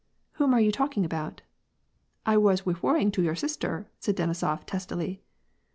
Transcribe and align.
"Whom 0.41 0.55
are 0.55 0.59
you 0.59 0.71
talking 0.71 1.05
about?"" 1.05 1.43
I 2.25 2.35
was 2.35 2.63
refeVing 2.63 3.13
to 3.13 3.21
your 3.21 3.35
sister," 3.35 3.87
said 3.99 4.15
Denisof, 4.17 4.63
testily. 4.65 5.21